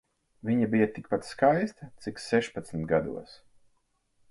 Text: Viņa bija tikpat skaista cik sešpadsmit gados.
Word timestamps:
Viņa 0.47 0.69
bija 0.71 0.87
tikpat 0.95 1.27
skaista 1.27 1.91
cik 2.05 2.23
sešpadsmit 2.25 2.91
gados. 2.95 3.39